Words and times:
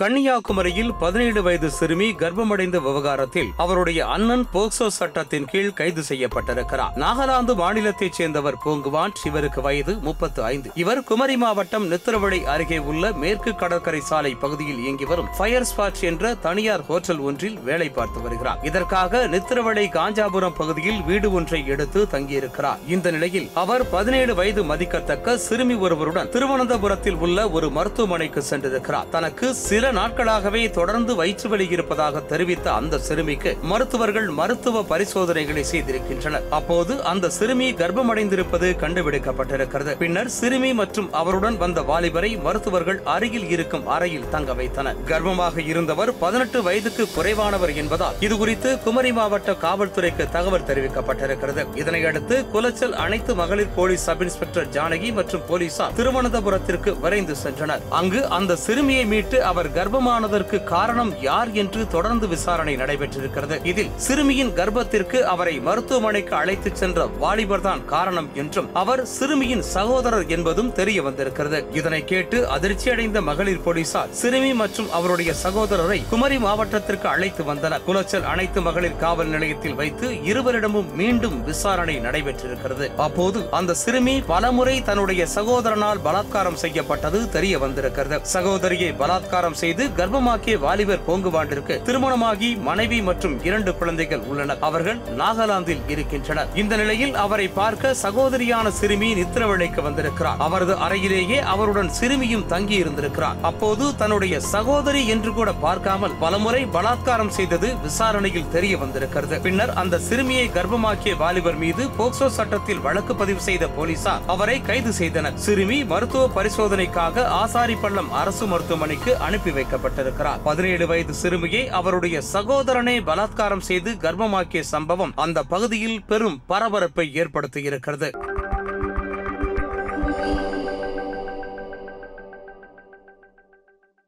கன்னியாகுமரியில் 0.00 0.90
பதினேழு 0.98 1.40
வயது 1.42 1.68
சிறுமி 1.70 2.08
கர்ப்பமடைந்த 2.14 2.78
விவகாரத்தில் 2.80 3.48
அவருடைய 3.56 4.00
அண்ணன் 4.06 4.44
போக்சோ 4.52 4.86
சட்டத்தின் 4.96 5.48
கீழ் 5.48 5.72
கைது 5.72 6.02
செய்யப்பட்டிருக்கிறார் 6.02 6.92
நாகாலாந்து 6.94 7.54
மாநிலத்தைச் 7.58 8.16
சேர்ந்தவர் 8.18 8.58
பூங்குவான் 8.64 9.14
இவருக்கு 9.22 9.60
வயது 9.60 9.92
முப்பத்து 10.00 10.42
ஐந்து 10.50 10.68
இவர் 10.74 11.00
குமரி 11.04 11.36
மாவட்டம் 11.36 11.88
நித்திரவழி 11.90 12.38
அருகே 12.52 12.78
உள்ள 12.90 13.10
மேற்கு 13.16 13.54
கடற்கரை 13.54 14.02
சாலை 14.02 14.32
பகுதியில் 14.36 14.78
இயங்கி 14.78 15.08
வரும் 15.10 15.32
ஃபயர் 15.36 15.66
ஸ்பாட் 15.70 16.04
என்ற 16.10 16.32
தனியார் 16.44 16.84
ஹோட்டல் 16.88 17.24
ஒன்றில் 17.24 17.58
வேலை 17.62 17.88
பார்த்து 17.90 18.22
வருகிறார் 18.22 18.62
இதற்காக 18.64 19.24
நித்திரவழி 19.34 19.88
காஞ்சாபுரம் 19.98 20.56
பகுதியில் 20.56 21.02
வீடு 21.04 21.30
ஒன்றை 21.32 21.62
எடுத்து 21.68 22.02
தங்கியிருக்கிறார் 22.14 22.86
இந்த 22.88 23.06
நிலையில் 23.10 23.50
அவர் 23.56 23.86
பதினேழு 23.90 24.34
வயது 24.34 24.64
மதிக்கத்தக்க 24.66 25.36
சிறுமி 25.40 25.78
ஒருவருடன் 25.82 26.32
திருவனந்தபுரத்தில் 26.32 27.20
உள்ள 27.20 27.50
ஒரு 27.50 27.68
மருத்துவமனைக்கு 27.72 28.42
சென்றிருக்கிறார் 28.48 29.10
தனக்கு 29.10 29.46
சில 29.60 29.84
நாட்களாகவே 29.94 30.62
தொடர்ந்து 30.72 31.12
வயிற்று 31.14 31.48
வலி 31.48 31.66
இருப்பதாக 31.74 32.22
தெரிவித்த 32.28 32.66
அந்த 32.72 33.00
சிறுமிக்கு 33.00 33.50
மருத்துவர்கள் 33.68 34.28
மருத்துவ 34.34 34.82
பரிசோதனைகளை 34.90 35.64
செய்திருக்கின்றனர் 35.70 36.46
அப்போது 36.50 36.94
அந்த 37.04 37.30
சிறுமி 37.30 37.68
கர்ப்பமடைந்திருப்பது 37.80 38.68
கண்டுபிடிக்கப்பட்டிருக்கிறது 38.82 39.94
பின்னர் 39.98 40.32
சிறுமி 40.34 40.70
மற்றும் 40.74 41.08
அவருடன் 41.14 41.58
வந்த 41.58 41.82
வாலிபரை 41.88 42.30
மருத்துவர்கள் 42.42 43.00
அருகில் 43.08 43.48
இருக்கும் 43.50 43.86
அறையில் 43.88 44.28
தங்க 44.30 44.54
வைத்தனர் 44.54 45.00
கர்ப்பமாக 45.08 45.64
இருந்தவர் 45.70 46.12
பதினெட்டு 46.18 46.60
வயதுக்கு 46.62 47.06
குறைவானவர் 47.10 47.74
என்பதால் 47.78 48.18
இதுகுறித்து 48.20 48.72
குமரி 48.84 49.12
மாவட்ட 49.12 49.56
காவல்துறைக்கு 49.62 50.26
தகவல் 50.30 50.66
தெரிவிக்கப்பட்டிருக்கிறது 50.68 51.64
இதனையடுத்து 51.78 52.38
குலச்சல் 52.52 52.96
அனைத்து 52.98 53.34
மகளிர் 53.34 53.74
போலீஸ் 53.74 54.04
சப் 54.04 54.22
இன்ஸ்பெக்டர் 54.22 54.70
ஜானகி 54.74 55.10
மற்றும் 55.12 55.46
போலீசார் 55.48 55.96
திருவனந்தபுரத்திற்கு 55.98 56.92
விரைந்து 57.00 57.36
சென்றனர் 57.42 57.84
அங்கு 57.98 58.22
அந்த 58.32 58.58
சிறுமியை 58.62 59.04
மீட்டு 59.08 59.38
அவர் 59.48 59.70
கர்ப்பமானதற்கு 59.78 60.56
காரணம் 60.68 61.10
யார் 61.20 61.50
என்று 61.54 61.82
தொடர்ந்து 61.88 62.26
விசாரணை 62.28 62.72
நடைபெற்றிருக்கிறது 62.76 63.56
இதில் 63.68 63.92
சிறுமியின் 64.00 64.52
கர்ப்பத்திற்கு 64.56 65.18
அவரை 65.28 65.52
மருத்துவமனைக்கு 65.66 66.34
அழைத்துச் 66.38 66.80
சென்ற 66.80 67.06
வாலிபர் 67.18 67.62
தான் 67.62 67.82
காரணம் 67.86 68.28
என்றும் 68.34 68.68
அவர் 68.80 69.02
சிறுமியின் 69.12 69.64
சகோதரர் 69.72 70.26
என்பதும் 70.28 70.72
தெரிய 70.78 71.02
வந்திருக்கிறது 71.02 71.60
இதனை 71.78 72.00
கேட்டு 72.04 72.40
அதிர்ச்சியடைந்த 72.54 73.20
மகளிர் 73.22 73.62
போலீசார் 73.62 74.10
சிறுமி 74.14 74.52
மற்றும் 74.58 74.90
அவருடைய 74.92 75.30
சகோதரரை 75.42 75.98
குமரி 76.10 76.38
மாவட்டத்திற்கு 76.38 77.08
அழைத்து 77.08 77.44
வந்தனர் 77.44 77.84
குலச்சல் 77.86 78.26
அனைத்து 78.28 78.62
மகளிர் 78.62 78.98
காவல் 78.98 79.30
நிலையத்தில் 79.30 79.78
வைத்து 79.78 80.08
இருவரிடமும் 80.30 80.90
மீண்டும் 80.96 81.38
விசாரணை 81.46 81.96
நடைபெற்றிருக்கிறது 82.00 82.88
அப்போது 82.98 83.40
அந்த 83.52 83.78
சிறுமி 83.82 84.16
பலமுறை 84.28 84.76
தன்னுடைய 84.82 85.22
சகோதரனால் 85.36 86.04
பலாத்காரம் 86.04 86.60
செய்யப்பட்டது 86.62 87.22
தெரிய 87.30 87.54
வந்திருக்கிறது 87.58 88.20
சகோதரியை 88.32 88.92
பலாத்காரம் 88.98 89.58
செய்ய 89.58 89.66
செய்து 89.68 89.86
கர்ப்பமாக்கிய 89.96 90.56
வாலிபர் 90.60 91.02
போங்குவாண்டிற்கு 91.06 91.74
திருமணமாகி 91.86 92.48
மனைவி 92.66 92.98
மற்றும் 93.02 93.34
இரண்டு 93.44 93.70
குழந்தைகள் 93.78 94.22
உள்ளனர் 94.28 94.62
அவர்கள் 94.62 95.00
நாகாலாந்தில் 95.18 95.82
இருக்கின்றனர் 95.94 96.52
இந்த 96.54 96.76
நிலையில் 96.76 97.14
அவரை 97.22 97.46
பார்க்க 97.52 97.92
சகோதரியான 98.02 98.70
சிறுமி 98.78 99.08
நித்திரவழைக்கு 99.18 99.82
வந்திருக்கிறார் 99.86 100.40
அவரது 100.46 100.74
அறையிலேயே 100.86 101.38
அவருடன் 101.52 101.90
சிறுமியும் 101.98 102.46
தங்கி 102.46 102.76
இருந்திருக்கிறார் 102.78 103.40
அப்போது 103.42 103.84
தன்னுடைய 103.96 104.38
சகோதரி 104.46 105.02
என்று 105.08 105.32
கூட 105.32 105.52
பார்க்காமல் 105.58 106.16
பலமுறை 106.18 106.62
பலாத்காரம் 106.68 107.34
செய்தது 107.36 107.70
விசாரணையில் 107.82 108.50
தெரிய 108.50 108.76
வந்திருக்கிறது 108.78 109.38
பின்னர் 109.40 109.74
அந்த 109.78 110.00
சிறுமியை 110.08 110.46
கர்ப்பமாக்கிய 110.50 111.14
வாலிபர் 111.18 111.60
மீது 111.60 111.84
போக்சோ 111.98 112.28
சட்டத்தில் 112.32 112.82
வழக்கு 112.82 113.14
பதிவு 113.16 113.42
செய்த 113.42 113.66
போலீசார் 113.76 114.24
அவரை 114.28 114.58
கைது 114.62 114.94
செய்தனர் 114.94 115.38
சிறுமி 115.40 115.80
மருத்துவ 115.88 116.24
பரிசோதனைக்காக 116.36 117.28
ஆசாரிப்பள்ளம் 117.38 118.12
அரசு 118.18 118.44
மருத்துவமனைக்கு 118.48 119.12
அனுப்பி 119.24 119.56
வைக்கப்பட்டிருக்கிறார் 119.58 120.42
பதினேழு 120.42 120.86
வயது 120.86 121.14
சிறுமியை 121.14 121.62
அவருடைய 121.74 122.16
சகோதரனை 122.32 122.96
பலாத்காரம் 123.02 123.66
செய்து 123.66 123.92
கர்ப்பமாக்கிய 124.02 124.64
சம்பவம் 124.68 125.14
அந்த 125.18 125.38
பகுதியில் 125.48 126.02
பெரும் 126.04 126.40
பரபரப்பை 126.46 127.06
ஏற்படுத்தியிருக்கிறது 127.14 128.10